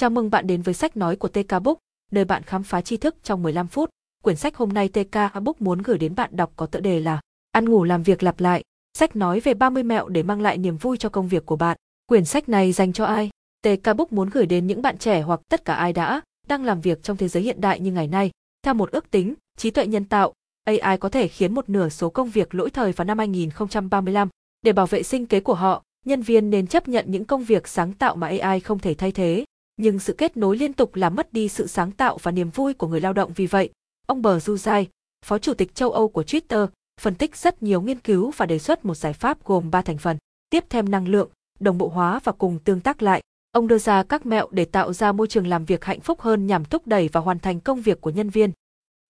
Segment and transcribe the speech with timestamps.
[0.00, 1.78] Chào mừng bạn đến với sách nói của TK Book,
[2.10, 3.90] nơi bạn khám phá tri thức trong 15 phút.
[4.22, 7.20] Quyển sách hôm nay TK Book muốn gửi đến bạn đọc có tựa đề là
[7.52, 8.62] Ăn ngủ làm việc lặp lại,
[8.98, 11.76] sách nói về 30 mẹo để mang lại niềm vui cho công việc của bạn.
[12.06, 13.30] Quyển sách này dành cho ai?
[13.62, 16.80] TK Book muốn gửi đến những bạn trẻ hoặc tất cả ai đã đang làm
[16.80, 18.30] việc trong thế giới hiện đại như ngày nay.
[18.62, 20.32] Theo một ước tính, trí tuệ nhân tạo,
[20.64, 24.28] AI có thể khiến một nửa số công việc lỗi thời vào năm 2035.
[24.62, 27.68] Để bảo vệ sinh kế của họ, nhân viên nên chấp nhận những công việc
[27.68, 29.44] sáng tạo mà AI không thể thay thế,
[29.78, 32.74] nhưng sự kết nối liên tục làm mất đi sự sáng tạo và niềm vui
[32.74, 33.70] của người lao động vì vậy.
[34.06, 34.84] Ông Bờ Zuzai,
[35.24, 36.66] Phó Chủ tịch châu Âu của Twitter,
[37.00, 39.98] phân tích rất nhiều nghiên cứu và đề xuất một giải pháp gồm 3 thành
[39.98, 40.16] phần,
[40.50, 43.22] tiếp thêm năng lượng, đồng bộ hóa và cùng tương tác lại.
[43.52, 46.46] Ông đưa ra các mẹo để tạo ra môi trường làm việc hạnh phúc hơn
[46.46, 48.52] nhằm thúc đẩy và hoàn thành công việc của nhân viên.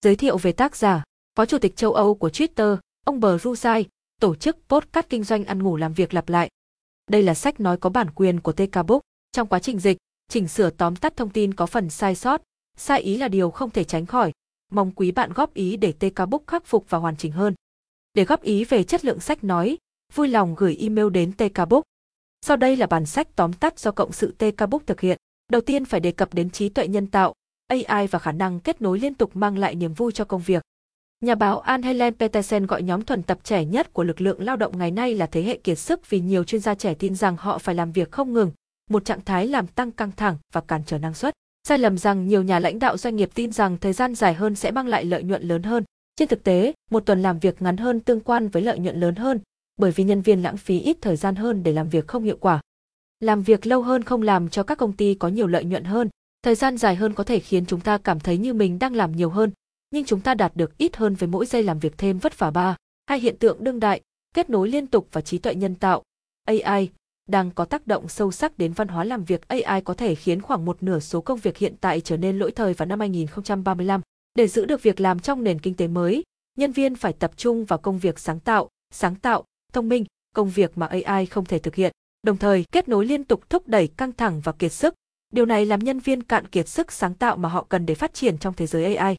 [0.05, 1.05] Giới thiệu về tác giả,
[1.37, 2.77] Phó Chủ tịch châu Âu của Twitter,
[3.07, 3.85] ông Bờ Zuzai,
[4.21, 6.49] tổ chức podcast kinh doanh ăn ngủ làm việc lặp lại.
[7.11, 9.03] Đây là sách nói có bản quyền của TK Book.
[9.33, 9.99] Trong quá trình dịch,
[10.29, 12.43] chỉnh sửa tóm tắt thông tin có phần sai sót,
[12.77, 14.33] sai ý là điều không thể tránh khỏi.
[14.73, 17.55] Mong quý bạn góp ý để TK Book khắc phục và hoàn chỉnh hơn.
[18.15, 19.79] Để góp ý về chất lượng sách nói,
[20.15, 21.85] vui lòng gửi email đến TK Book.
[22.41, 25.19] Sau đây là bản sách tóm tắt do cộng sự TK Book thực hiện.
[25.53, 27.35] Đầu tiên phải đề cập đến trí tuệ nhân tạo,
[27.67, 30.63] AI và khả năng kết nối liên tục mang lại niềm vui cho công việc.
[31.21, 34.57] Nhà báo Anne Helen Petersen gọi nhóm thuần tập trẻ nhất của lực lượng lao
[34.57, 37.37] động ngày nay là thế hệ kiệt sức vì nhiều chuyên gia trẻ tin rằng
[37.37, 38.51] họ phải làm việc không ngừng,
[38.89, 41.35] một trạng thái làm tăng căng thẳng và cản trở năng suất.
[41.69, 44.55] Sai lầm rằng nhiều nhà lãnh đạo doanh nghiệp tin rằng thời gian dài hơn
[44.55, 45.85] sẽ mang lại lợi nhuận lớn hơn.
[46.17, 49.15] Trên thực tế, một tuần làm việc ngắn hơn tương quan với lợi nhuận lớn
[49.15, 49.41] hơn,
[49.77, 52.37] bởi vì nhân viên lãng phí ít thời gian hơn để làm việc không hiệu
[52.41, 52.61] quả.
[53.21, 56.09] Làm việc lâu hơn không làm cho các công ty có nhiều lợi nhuận hơn,
[56.43, 59.17] thời gian dài hơn có thể khiến chúng ta cảm thấy như mình đang làm
[59.17, 59.51] nhiều hơn,
[59.91, 62.51] nhưng chúng ta đạt được ít hơn với mỗi giây làm việc thêm vất vả
[62.51, 62.77] ba.
[63.07, 64.01] Hai hiện tượng đương đại,
[64.35, 66.03] kết nối liên tục và trí tuệ nhân tạo,
[66.45, 66.91] AI,
[67.29, 70.43] đang có tác động sâu sắc đến văn hóa làm việc AI có thể khiến
[70.43, 74.01] khoảng một nửa số công việc hiện tại trở nên lỗi thời vào năm 2035.
[74.35, 76.23] Để giữ được việc làm trong nền kinh tế mới,
[76.59, 80.51] nhân viên phải tập trung vào công việc sáng tạo, sáng tạo, thông minh, công
[80.51, 81.93] việc mà AI không thể thực hiện.
[82.23, 84.95] Đồng thời, kết nối liên tục thúc đẩy căng thẳng và kiệt sức.
[85.33, 88.15] Điều này làm nhân viên cạn kiệt sức sáng tạo mà họ cần để phát
[88.15, 89.17] triển trong thế giới AI.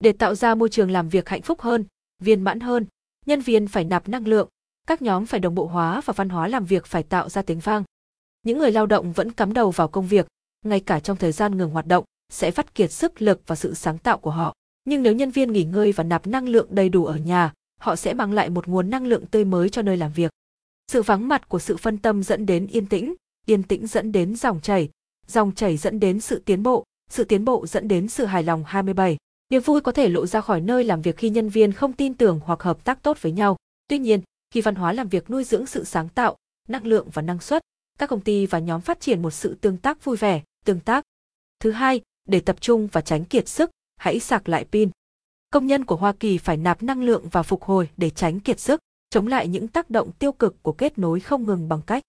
[0.00, 1.84] Để tạo ra môi trường làm việc hạnh phúc hơn,
[2.22, 2.86] viên mãn hơn,
[3.26, 4.48] nhân viên phải nạp năng lượng,
[4.86, 7.60] các nhóm phải đồng bộ hóa và văn hóa làm việc phải tạo ra tiếng
[7.60, 7.84] vang.
[8.42, 10.26] Những người lao động vẫn cắm đầu vào công việc,
[10.64, 13.74] ngay cả trong thời gian ngừng hoạt động, sẽ phát kiệt sức lực và sự
[13.74, 14.54] sáng tạo của họ.
[14.84, 17.96] Nhưng nếu nhân viên nghỉ ngơi và nạp năng lượng đầy đủ ở nhà, họ
[17.96, 20.30] sẽ mang lại một nguồn năng lượng tươi mới cho nơi làm việc.
[20.92, 23.14] Sự vắng mặt của sự phân tâm dẫn đến yên tĩnh,
[23.46, 24.90] yên tĩnh dẫn đến dòng chảy,
[25.26, 28.64] dòng chảy dẫn đến sự tiến bộ, sự tiến bộ dẫn đến sự hài lòng
[28.66, 29.16] 27.
[29.50, 32.14] Niềm vui có thể lộ ra khỏi nơi làm việc khi nhân viên không tin
[32.14, 33.56] tưởng hoặc hợp tác tốt với nhau.
[33.88, 34.20] Tuy nhiên,
[34.52, 36.36] khi văn hóa làm việc nuôi dưỡng sự sáng tạo,
[36.68, 37.62] năng lượng và năng suất,
[37.98, 41.04] các công ty và nhóm phát triển một sự tương tác vui vẻ, tương tác.
[41.60, 44.90] Thứ hai, để tập trung và tránh kiệt sức, hãy sạc lại pin.
[45.50, 48.60] Công nhân của Hoa Kỳ phải nạp năng lượng và phục hồi để tránh kiệt
[48.60, 48.80] sức,
[49.10, 52.02] chống lại những tác động tiêu cực của kết nối không ngừng bằng cách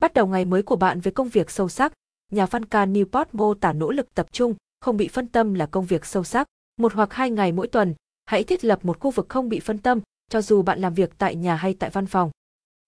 [0.00, 1.92] bắt đầu ngày mới của bạn với công việc sâu sắc.
[2.32, 5.66] Nhà văn ca Newport mô tả nỗ lực tập trung, không bị phân tâm là
[5.66, 6.46] công việc sâu sắc
[6.76, 7.94] một hoặc hai ngày mỗi tuần,
[8.26, 11.10] hãy thiết lập một khu vực không bị phân tâm, cho dù bạn làm việc
[11.18, 12.30] tại nhà hay tại văn phòng.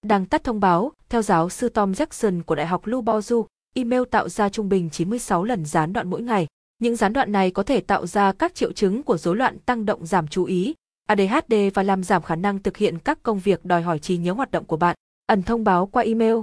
[0.06, 3.44] Đăng tắt thông báo, theo giáo sư Tom Jackson của Đại học Lubozu,
[3.74, 6.46] email tạo ra trung bình 96 lần gián đoạn mỗi ngày.
[6.78, 9.86] Những gián đoạn này có thể tạo ra các triệu chứng của rối loạn tăng
[9.86, 10.74] động giảm chú ý,
[11.08, 14.32] ADHD và làm giảm khả năng thực hiện các công việc đòi hỏi trí nhớ
[14.32, 14.96] hoạt động của bạn.
[15.26, 16.36] Ẩn thông báo qua email.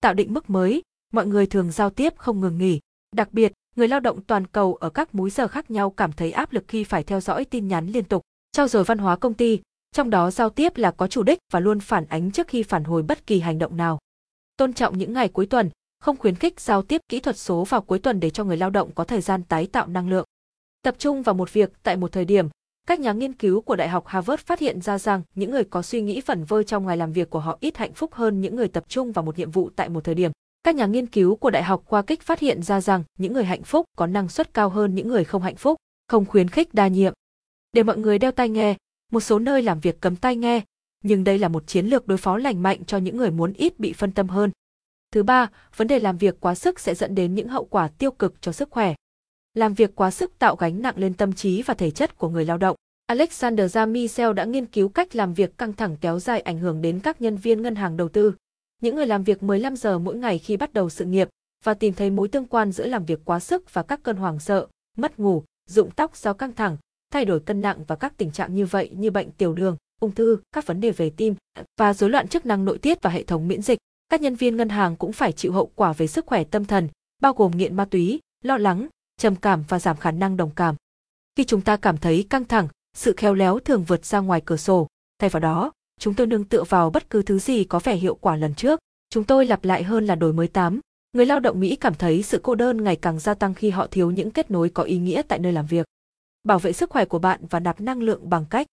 [0.00, 0.82] Tạo định mức mới,
[1.12, 2.80] mọi người thường giao tiếp không ngừng nghỉ.
[3.16, 6.32] Đặc biệt, người lao động toàn cầu ở các múi giờ khác nhau cảm thấy
[6.32, 8.22] áp lực khi phải theo dõi tin nhắn liên tục.
[8.52, 9.60] Trao dồi văn hóa công ty,
[9.92, 12.84] trong đó giao tiếp là có chủ đích và luôn phản ánh trước khi phản
[12.84, 13.98] hồi bất kỳ hành động nào.
[14.56, 17.80] Tôn trọng những ngày cuối tuần, không khuyến khích giao tiếp kỹ thuật số vào
[17.80, 20.24] cuối tuần để cho người lao động có thời gian tái tạo năng lượng.
[20.82, 22.48] Tập trung vào một việc tại một thời điểm,
[22.86, 25.82] các nhà nghiên cứu của Đại học Harvard phát hiện ra rằng những người có
[25.82, 28.56] suy nghĩ vẩn vơ trong ngày làm việc của họ ít hạnh phúc hơn những
[28.56, 30.30] người tập trung vào một nhiệm vụ tại một thời điểm.
[30.62, 33.44] Các nhà nghiên cứu của Đại học Qua Kích phát hiện ra rằng những người
[33.44, 35.76] hạnh phúc có năng suất cao hơn những người không hạnh phúc,
[36.08, 37.12] không khuyến khích đa nhiệm.
[37.72, 38.76] Để mọi người đeo tai nghe,
[39.12, 40.62] một số nơi làm việc cấm tai nghe,
[41.04, 43.80] nhưng đây là một chiến lược đối phó lành mạnh cho những người muốn ít
[43.80, 44.50] bị phân tâm hơn.
[45.12, 48.10] Thứ ba, vấn đề làm việc quá sức sẽ dẫn đến những hậu quả tiêu
[48.10, 48.94] cực cho sức khỏe.
[49.54, 52.44] Làm việc quá sức tạo gánh nặng lên tâm trí và thể chất của người
[52.44, 52.76] lao động.
[53.06, 57.00] Alexander Jamisel đã nghiên cứu cách làm việc căng thẳng kéo dài ảnh hưởng đến
[57.00, 58.34] các nhân viên ngân hàng đầu tư.
[58.82, 61.28] Những người làm việc 15 giờ mỗi ngày khi bắt đầu sự nghiệp
[61.64, 64.40] và tìm thấy mối tương quan giữa làm việc quá sức và các cơn hoảng
[64.40, 64.66] sợ,
[64.96, 66.76] mất ngủ, rụng tóc do căng thẳng,
[67.10, 70.14] thay đổi cân nặng và các tình trạng như vậy như bệnh tiểu đường, ung
[70.14, 71.34] thư, các vấn đề về tim
[71.80, 73.78] và rối loạn chức năng nội tiết và hệ thống miễn dịch.
[74.08, 76.88] Các nhân viên ngân hàng cũng phải chịu hậu quả về sức khỏe tâm thần,
[77.22, 78.88] bao gồm nghiện ma túy, lo lắng,
[79.20, 80.74] trầm cảm và giảm khả năng đồng cảm.
[81.36, 84.56] Khi chúng ta cảm thấy căng thẳng, sự khéo léo thường vượt ra ngoài cửa
[84.56, 84.86] sổ,
[85.18, 88.14] thay vào đó, chúng tôi nương tựa vào bất cứ thứ gì có vẻ hiệu
[88.14, 88.80] quả lần trước.
[89.10, 90.80] Chúng tôi lặp lại hơn là đổi mới tám.
[91.12, 93.86] Người lao động Mỹ cảm thấy sự cô đơn ngày càng gia tăng khi họ
[93.90, 95.86] thiếu những kết nối có ý nghĩa tại nơi làm việc.
[96.48, 98.66] Bảo vệ sức khỏe của bạn và nạp năng lượng bằng cách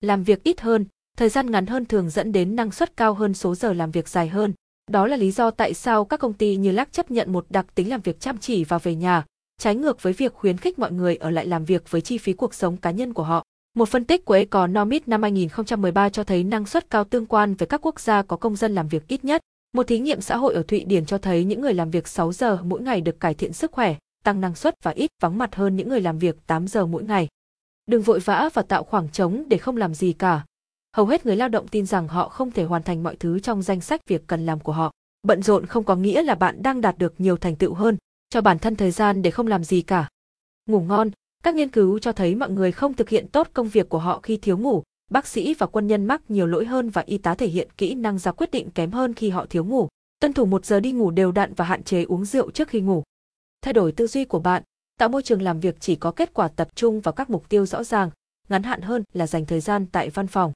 [0.00, 0.86] làm việc ít hơn,
[1.16, 4.08] thời gian ngắn hơn thường dẫn đến năng suất cao hơn số giờ làm việc
[4.08, 4.52] dài hơn.
[4.90, 7.66] Đó là lý do tại sao các công ty như Lắc chấp nhận một đặc
[7.74, 9.24] tính làm việc chăm chỉ và về nhà,
[9.60, 12.32] trái ngược với việc khuyến khích mọi người ở lại làm việc với chi phí
[12.32, 13.44] cuộc sống cá nhân của họ.
[13.76, 17.66] Một phân tích của Economist năm 2013 cho thấy năng suất cao tương quan với
[17.66, 19.40] các quốc gia có công dân làm việc ít nhất.
[19.74, 22.32] Một thí nghiệm xã hội ở Thụy Điển cho thấy những người làm việc 6
[22.32, 25.54] giờ mỗi ngày được cải thiện sức khỏe, tăng năng suất và ít vắng mặt
[25.54, 27.28] hơn những người làm việc 8 giờ mỗi ngày.
[27.86, 30.44] Đừng vội vã và tạo khoảng trống để không làm gì cả.
[30.96, 33.62] Hầu hết người lao động tin rằng họ không thể hoàn thành mọi thứ trong
[33.62, 34.92] danh sách việc cần làm của họ.
[35.22, 37.96] Bận rộn không có nghĩa là bạn đang đạt được nhiều thành tựu hơn,
[38.30, 40.08] cho bản thân thời gian để không làm gì cả.
[40.66, 41.10] Ngủ ngon,
[41.42, 44.20] các nghiên cứu cho thấy mọi người không thực hiện tốt công việc của họ
[44.22, 47.34] khi thiếu ngủ, bác sĩ và quân nhân mắc nhiều lỗi hơn và y tá
[47.34, 49.88] thể hiện kỹ năng ra quyết định kém hơn khi họ thiếu ngủ.
[50.20, 52.80] Tuân thủ một giờ đi ngủ đều đặn và hạn chế uống rượu trước khi
[52.80, 53.02] ngủ.
[53.64, 54.62] Thay đổi tư duy của bạn,
[54.98, 57.66] tạo môi trường làm việc chỉ có kết quả tập trung vào các mục tiêu
[57.66, 58.10] rõ ràng,
[58.48, 60.52] ngắn hạn hơn là dành thời gian tại văn phòng.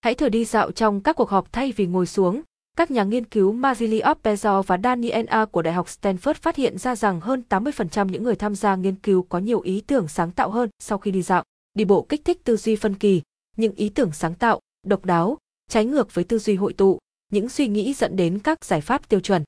[0.00, 2.42] Hãy thử đi dạo trong các cuộc họp thay vì ngồi xuống,
[2.76, 6.78] các nhà nghiên cứu Mazili Oppezo và Daniel A của Đại học Stanford phát hiện
[6.78, 10.30] ra rằng hơn 80% những người tham gia nghiên cứu có nhiều ý tưởng sáng
[10.30, 11.42] tạo hơn sau khi đi dạo.
[11.74, 13.22] Đi bộ kích thích tư duy phân kỳ,
[13.56, 15.38] những ý tưởng sáng tạo, độc đáo,
[15.70, 16.98] trái ngược với tư duy hội tụ,
[17.32, 19.44] những suy nghĩ dẫn đến các giải pháp tiêu chuẩn.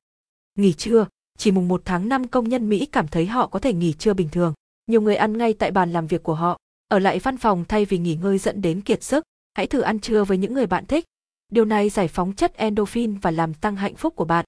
[0.59, 1.07] Nghỉ trưa,
[1.37, 4.15] chỉ mùng 1 tháng 5 công nhân Mỹ cảm thấy họ có thể nghỉ trưa
[4.15, 4.55] bình thường.
[4.87, 7.85] Nhiều người ăn ngay tại bàn làm việc của họ, ở lại văn phòng thay
[7.85, 9.25] vì nghỉ ngơi dẫn đến kiệt sức.
[9.55, 11.05] Hãy thử ăn trưa với những người bạn thích,
[11.53, 14.45] Điều này giải phóng chất endorphin và làm tăng hạnh phúc của bạn.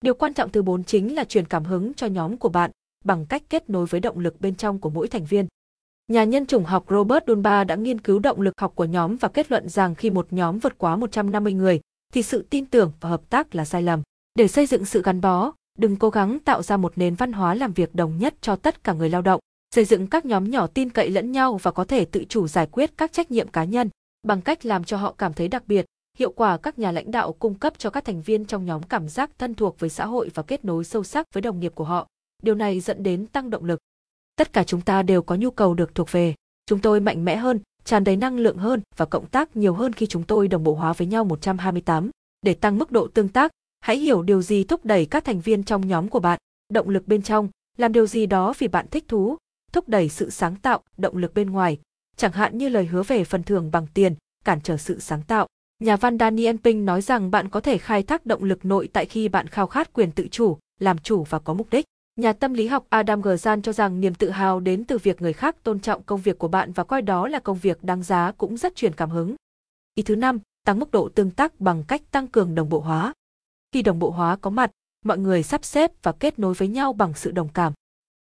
[0.00, 2.70] Điều quan trọng thứ bốn chính là truyền cảm hứng cho nhóm của bạn
[3.04, 5.46] bằng cách kết nối với động lực bên trong của mỗi thành viên.
[6.08, 9.28] Nhà nhân chủng học Robert Dunbar đã nghiên cứu động lực học của nhóm và
[9.28, 11.80] kết luận rằng khi một nhóm vượt quá 150 người,
[12.12, 14.02] thì sự tin tưởng và hợp tác là sai lầm.
[14.34, 17.54] Để xây dựng sự gắn bó, đừng cố gắng tạo ra một nền văn hóa
[17.54, 19.40] làm việc đồng nhất cho tất cả người lao động.
[19.74, 22.66] Xây dựng các nhóm nhỏ tin cậy lẫn nhau và có thể tự chủ giải
[22.66, 23.88] quyết các trách nhiệm cá nhân
[24.26, 25.84] bằng cách làm cho họ cảm thấy đặc biệt,
[26.18, 29.08] hiệu quả các nhà lãnh đạo cung cấp cho các thành viên trong nhóm cảm
[29.08, 31.84] giác thân thuộc với xã hội và kết nối sâu sắc với đồng nghiệp của
[31.84, 32.06] họ.
[32.42, 33.78] Điều này dẫn đến tăng động lực.
[34.36, 36.34] Tất cả chúng ta đều có nhu cầu được thuộc về.
[36.66, 39.92] Chúng tôi mạnh mẽ hơn, tràn đầy năng lượng hơn và cộng tác nhiều hơn
[39.92, 42.10] khi chúng tôi đồng bộ hóa với nhau 128.
[42.42, 43.50] Để tăng mức độ tương tác,
[43.84, 46.38] hãy hiểu điều gì thúc đẩy các thành viên trong nhóm của bạn.
[46.72, 49.36] Động lực bên trong, làm điều gì đó vì bạn thích thú,
[49.72, 51.78] thúc đẩy sự sáng tạo, động lực bên ngoài,
[52.16, 54.14] chẳng hạn như lời hứa về phần thưởng bằng tiền,
[54.44, 55.46] cản trở sự sáng tạo.
[55.78, 59.06] Nhà văn Daniel Pink nói rằng bạn có thể khai thác động lực nội tại
[59.06, 61.84] khi bạn khao khát quyền tự chủ, làm chủ và có mục đích.
[62.16, 65.32] Nhà tâm lý học Adam Grant cho rằng niềm tự hào đến từ việc người
[65.32, 68.32] khác tôn trọng công việc của bạn và coi đó là công việc đáng giá
[68.38, 69.34] cũng rất truyền cảm hứng.
[69.94, 73.12] Ý thứ năm, tăng mức độ tương tác bằng cách tăng cường đồng bộ hóa.
[73.74, 74.70] Khi đồng bộ hóa có mặt,
[75.04, 77.72] mọi người sắp xếp và kết nối với nhau bằng sự đồng cảm.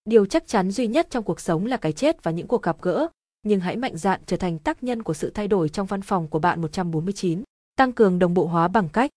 [0.04, 2.76] Điều chắc chắn duy nhất trong cuộc sống là cái chết và những cuộc gặp
[2.82, 3.06] gỡ,
[3.42, 6.28] nhưng hãy mạnh dạn trở thành tác nhân của sự thay đổi trong văn phòng
[6.28, 7.42] của bạn 149.
[7.76, 9.10] Tăng cường đồng bộ hóa bằng cách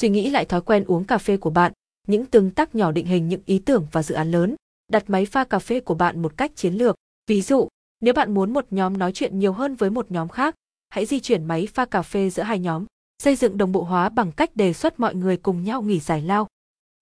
[0.00, 1.72] suy nghĩ lại thói quen uống cà phê của bạn,
[2.08, 4.54] những tương tác nhỏ định hình những ý tưởng và dự án lớn,
[4.92, 6.96] đặt máy pha cà phê của bạn một cách chiến lược.
[7.26, 7.68] Ví dụ,
[8.00, 10.54] nếu bạn muốn một nhóm nói chuyện nhiều hơn với một nhóm khác,
[10.88, 12.86] hãy di chuyển máy pha cà phê giữa hai nhóm,
[13.22, 16.22] xây dựng đồng bộ hóa bằng cách đề xuất mọi người cùng nhau nghỉ giải
[16.22, 16.46] lao.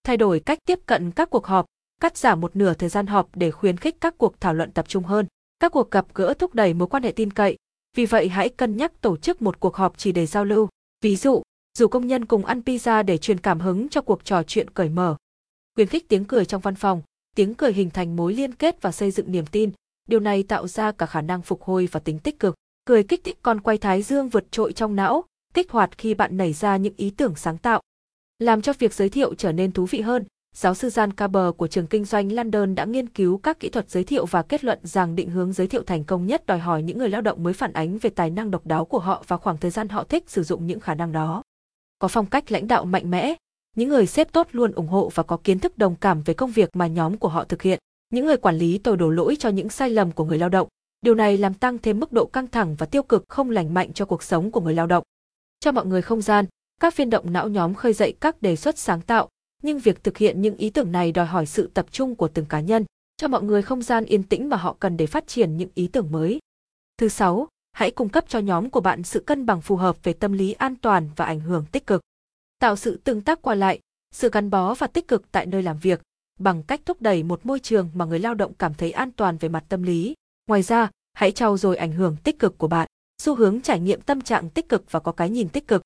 [0.04, 1.66] Thay đổi cách tiếp cận các cuộc họp,
[2.00, 4.88] cắt giảm một nửa thời gian họp để khuyến khích các cuộc thảo luận tập
[4.88, 5.26] trung hơn.
[5.60, 7.56] Các cuộc gặp gỡ thúc đẩy mối quan hệ tin cậy,
[7.96, 10.68] vì vậy hãy cân nhắc tổ chức một cuộc họp chỉ để giao lưu.
[11.00, 11.42] Ví dụ,
[11.78, 14.88] dù công nhân cùng ăn pizza để truyền cảm hứng cho cuộc trò chuyện cởi
[14.88, 15.16] mở.
[15.74, 17.02] Khuyến khích tiếng cười trong văn phòng,
[17.36, 19.70] tiếng cười hình thành mối liên kết và xây dựng niềm tin,
[20.08, 22.54] điều này tạo ra cả khả năng phục hồi và tính tích cực.
[22.84, 26.36] Cười kích thích con quay thái dương vượt trội trong não, kích hoạt khi bạn
[26.36, 27.80] nảy ra những ý tưởng sáng tạo.
[28.38, 31.66] Làm cho việc giới thiệu trở nên thú vị hơn, giáo sư Jan Kaber của
[31.66, 34.78] trường kinh doanh London đã nghiên cứu các kỹ thuật giới thiệu và kết luận
[34.82, 37.52] rằng định hướng giới thiệu thành công nhất đòi hỏi những người lao động mới
[37.52, 40.24] phản ánh về tài năng độc đáo của họ và khoảng thời gian họ thích
[40.26, 41.42] sử dụng những khả năng đó.
[41.98, 43.34] Có phong cách lãnh đạo mạnh mẽ,
[43.76, 46.50] những người xếp tốt luôn ủng hộ và có kiến thức đồng cảm về công
[46.50, 47.78] việc mà nhóm của họ thực hiện.
[48.10, 50.68] Những người quản lý tôi đổ lỗi cho những sai lầm của người lao động.
[51.02, 53.92] Điều này làm tăng thêm mức độ căng thẳng và tiêu cực không lành mạnh
[53.92, 55.04] cho cuộc sống của người lao động.
[55.64, 56.46] Cho mọi người không gian,
[56.80, 59.28] các phiên động não nhóm khơi dậy các đề xuất sáng tạo,
[59.62, 62.46] nhưng việc thực hiện những ý tưởng này đòi hỏi sự tập trung của từng
[62.46, 62.84] cá nhân,
[63.16, 65.88] cho mọi người không gian yên tĩnh mà họ cần để phát triển những ý
[65.88, 66.38] tưởng mới.
[66.98, 70.12] Thứ sáu, hãy cung cấp cho nhóm của bạn sự cân bằng phù hợp về
[70.12, 72.00] tâm lý an toàn và ảnh hưởng tích cực.
[72.58, 73.78] Tạo sự tương tác qua lại,
[74.14, 76.02] sự gắn bó và tích cực tại nơi làm việc,
[76.38, 79.36] bằng cách thúc đẩy một môi trường mà người lao động cảm thấy an toàn
[79.38, 80.14] về mặt tâm lý.
[80.46, 82.88] Ngoài ra, hãy trau dồi ảnh hưởng tích cực của bạn,
[83.22, 85.82] xu hướng trải nghiệm tâm trạng tích cực và có cái nhìn tích cực.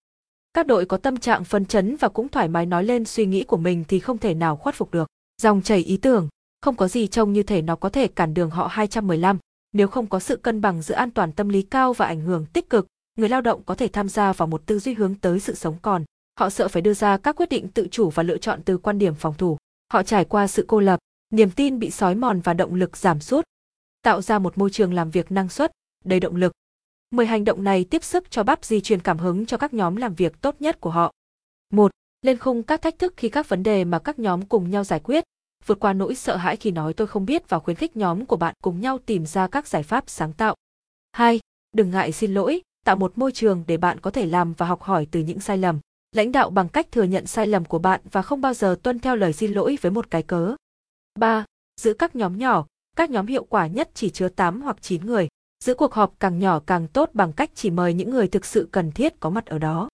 [0.54, 3.44] Các đội có tâm trạng phấn chấn và cũng thoải mái nói lên suy nghĩ
[3.44, 5.08] của mình thì không thể nào khuất phục được.
[5.42, 6.28] Dòng chảy ý tưởng,
[6.60, 9.38] không có gì trông như thể nó có thể cản đường họ 215.
[9.72, 12.46] Nếu không có sự cân bằng giữa an toàn tâm lý cao và ảnh hưởng
[12.52, 15.40] tích cực, người lao động có thể tham gia vào một tư duy hướng tới
[15.40, 16.04] sự sống còn.
[16.40, 18.98] Họ sợ phải đưa ra các quyết định tự chủ và lựa chọn từ quan
[18.98, 19.56] điểm phòng thủ.
[19.92, 20.98] Họ trải qua sự cô lập,
[21.30, 23.44] niềm tin bị sói mòn và động lực giảm sút.
[24.02, 25.72] Tạo ra một môi trường làm việc năng suất,
[26.04, 26.52] đầy động lực.
[27.10, 29.96] 10 hành động này tiếp sức cho bắp di truyền cảm hứng cho các nhóm
[29.96, 31.12] làm việc tốt nhất của họ.
[31.72, 31.90] 1.
[32.22, 35.00] Lên khung các thách thức khi các vấn đề mà các nhóm cùng nhau giải
[35.00, 35.24] quyết,
[35.66, 38.36] vượt qua nỗi sợ hãi khi nói tôi không biết và khuyến khích nhóm của
[38.36, 40.54] bạn cùng nhau tìm ra các giải pháp sáng tạo.
[41.12, 41.40] 2.
[41.72, 44.82] Đừng ngại xin lỗi, tạo một môi trường để bạn có thể làm và học
[44.82, 45.78] hỏi từ những sai lầm.
[46.12, 48.98] Lãnh đạo bằng cách thừa nhận sai lầm của bạn và không bao giờ tuân
[48.98, 50.54] theo lời xin lỗi với một cái cớ.
[51.18, 51.44] 3.
[51.80, 55.28] Giữ các nhóm nhỏ, các nhóm hiệu quả nhất chỉ chứa 8 hoặc 9 người.
[55.64, 58.68] Giữ cuộc họp càng nhỏ càng tốt bằng cách chỉ mời những người thực sự
[58.72, 59.88] cần thiết có mặt ở đó.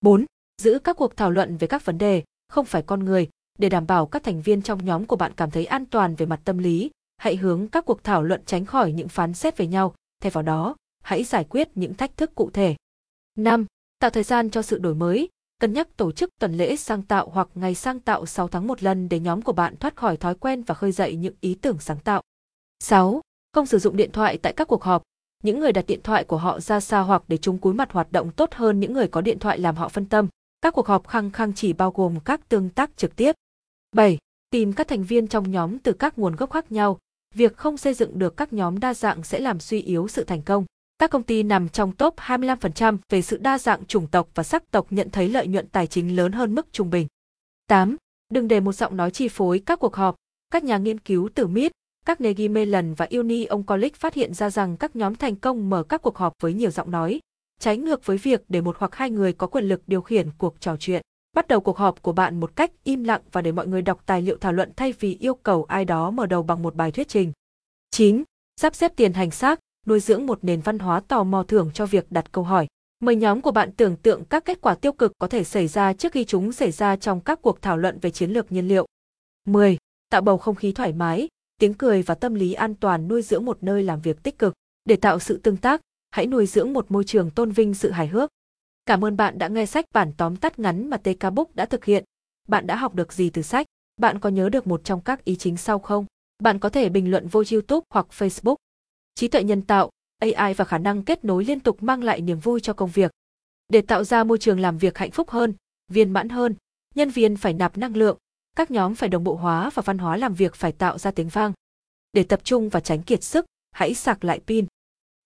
[0.00, 0.24] 4.
[0.62, 3.28] Giữ các cuộc thảo luận về các vấn đề, không phải con người,
[3.58, 6.26] để đảm bảo các thành viên trong nhóm của bạn cảm thấy an toàn về
[6.26, 9.66] mặt tâm lý, hãy hướng các cuộc thảo luận tránh khỏi những phán xét về
[9.66, 12.76] nhau, thay vào đó, hãy giải quyết những thách thức cụ thể.
[13.38, 13.66] 5.
[13.98, 15.28] Tạo thời gian cho sự đổi mới,
[15.58, 18.82] cân nhắc tổ chức tuần lễ sáng tạo hoặc ngày sáng tạo 6 tháng một
[18.82, 21.78] lần để nhóm của bạn thoát khỏi thói quen và khơi dậy những ý tưởng
[21.80, 22.22] sáng tạo.
[22.80, 23.20] 6.
[23.52, 25.02] Không sử dụng điện thoại tại các cuộc họp.
[25.42, 28.12] Những người đặt điện thoại của họ ra xa hoặc để chúng cúi mặt hoạt
[28.12, 30.28] động tốt hơn những người có điện thoại làm họ phân tâm.
[30.60, 33.32] Các cuộc họp khăng khăng chỉ bao gồm các tương tác trực tiếp.
[33.96, 34.18] 7.
[34.50, 36.98] Tìm các thành viên trong nhóm từ các nguồn gốc khác nhau.
[37.34, 40.42] Việc không xây dựng được các nhóm đa dạng sẽ làm suy yếu sự thành
[40.42, 40.64] công.
[40.98, 44.70] Các công ty nằm trong top 25% về sự đa dạng chủng tộc và sắc
[44.70, 47.06] tộc nhận thấy lợi nhuận tài chính lớn hơn mức trung bình.
[47.66, 47.96] 8.
[48.28, 50.14] Đừng để một giọng nói chi phối các cuộc họp.
[50.50, 51.72] Các nhà nghiên cứu từ MIT,
[52.06, 55.82] các Negi Mellon và Uni Oncolic phát hiện ra rằng các nhóm thành công mở
[55.82, 57.20] các cuộc họp với nhiều giọng nói,
[57.60, 60.60] trái ngược với việc để một hoặc hai người có quyền lực điều khiển cuộc
[60.60, 61.02] trò chuyện.
[61.36, 64.02] Bắt đầu cuộc họp của bạn một cách im lặng và để mọi người đọc
[64.06, 66.92] tài liệu thảo luận thay vì yêu cầu ai đó mở đầu bằng một bài
[66.92, 67.32] thuyết trình.
[67.90, 68.22] 9.
[68.60, 71.86] Sắp xếp tiền hành xác, nuôi dưỡng một nền văn hóa tò mò thưởng cho
[71.86, 72.66] việc đặt câu hỏi.
[73.00, 75.92] Mời nhóm của bạn tưởng tượng các kết quả tiêu cực có thể xảy ra
[75.92, 78.86] trước khi chúng xảy ra trong các cuộc thảo luận về chiến lược nhiên liệu.
[79.44, 79.76] 10.
[80.10, 81.28] Tạo bầu không khí thoải mái,
[81.58, 84.54] tiếng cười và tâm lý an toàn nuôi dưỡng một nơi làm việc tích cực.
[84.84, 85.80] Để tạo sự tương tác,
[86.10, 88.30] hãy nuôi dưỡng một môi trường tôn vinh sự hài hước.
[88.86, 91.84] Cảm ơn bạn đã nghe sách bản tóm tắt ngắn mà TK Book đã thực
[91.84, 92.04] hiện.
[92.48, 93.66] Bạn đã học được gì từ sách?
[93.96, 96.06] Bạn có nhớ được một trong các ý chính sau không?
[96.38, 98.56] Bạn có thể bình luận vô YouTube hoặc Facebook.
[99.14, 102.38] Trí tuệ nhân tạo, AI và khả năng kết nối liên tục mang lại niềm
[102.38, 103.10] vui cho công việc.
[103.68, 105.54] Để tạo ra môi trường làm việc hạnh phúc hơn,
[105.88, 106.54] viên mãn hơn,
[106.94, 108.18] nhân viên phải nạp năng lượng,
[108.56, 111.28] các nhóm phải đồng bộ hóa và văn hóa làm việc phải tạo ra tiếng
[111.28, 111.52] vang.
[112.12, 114.66] Để tập trung và tránh kiệt sức, hãy sạc lại pin.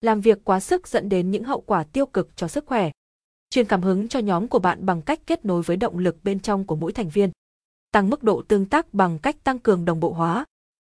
[0.01, 2.91] Làm việc quá sức dẫn đến những hậu quả tiêu cực cho sức khỏe.
[3.51, 6.41] Truyền cảm hứng cho nhóm của bạn bằng cách kết nối với động lực bên
[6.41, 7.31] trong của mỗi thành viên.
[7.93, 10.45] Tăng mức độ tương tác bằng cách tăng cường đồng bộ hóa.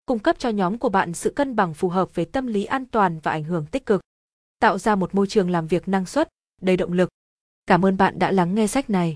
[0.06, 2.86] Cung cấp cho nhóm của bạn sự cân bằng phù hợp về tâm lý an
[2.86, 4.02] toàn và ảnh hưởng tích cực.
[4.60, 6.30] Tạo ra một môi trường làm việc năng suất,
[6.62, 7.10] đầy động lực.
[7.66, 9.16] Cảm ơn bạn đã lắng nghe sách này.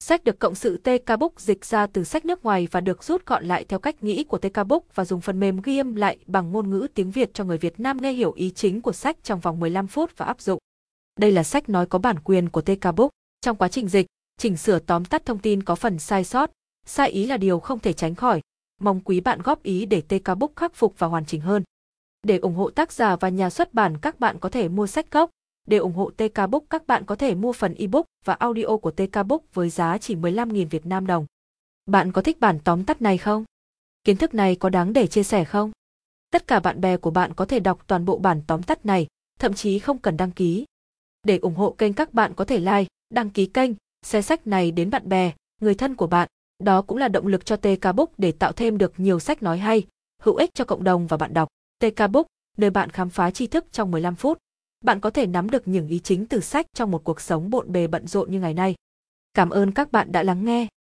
[0.00, 3.26] Sách được cộng sự TK Book dịch ra từ sách nước ngoài và được rút
[3.26, 6.18] gọn lại theo cách nghĩ của TK Book và dùng phần mềm ghi âm lại
[6.26, 9.16] bằng ngôn ngữ tiếng Việt cho người Việt Nam nghe hiểu ý chính của sách
[9.22, 10.58] trong vòng 15 phút và áp dụng.
[11.20, 13.10] Đây là sách nói có bản quyền của TK Book.
[13.40, 14.06] Trong quá trình dịch,
[14.38, 16.50] chỉnh sửa tóm tắt thông tin có phần sai sót,
[16.86, 18.40] sai ý là điều không thể tránh khỏi.
[18.80, 21.62] Mong quý bạn góp ý để TK Book khắc phục và hoàn chỉnh hơn.
[22.22, 25.10] Để ủng hộ tác giả và nhà xuất bản các bạn có thể mua sách
[25.10, 25.30] gốc.
[25.64, 28.90] Để ủng hộ TK Book các bạn có thể mua phần ebook và audio của
[28.90, 31.26] TK Book với giá chỉ 15.000 Việt Nam đồng.
[31.86, 33.44] Bạn có thích bản tóm tắt này không?
[34.04, 35.70] Kiến thức này có đáng để chia sẻ không?
[36.30, 39.06] Tất cả bạn bè của bạn có thể đọc toàn bộ bản tóm tắt này,
[39.38, 40.64] thậm chí không cần đăng ký.
[41.22, 43.70] Để ủng hộ kênh các bạn có thể like, đăng ký kênh,
[44.02, 46.28] share sách này đến bạn bè, người thân của bạn.
[46.58, 49.58] Đó cũng là động lực cho TK Book để tạo thêm được nhiều sách nói
[49.58, 49.86] hay,
[50.22, 51.48] hữu ích cho cộng đồng và bạn đọc.
[51.78, 54.38] TK Book, nơi bạn khám phá tri thức trong 15 phút.
[54.84, 57.72] Bạn có thể nắm được những ý chính từ sách trong một cuộc sống bộn
[57.72, 58.74] bề bận rộn như ngày nay.
[59.34, 60.66] Cảm ơn các bạn đã lắng nghe.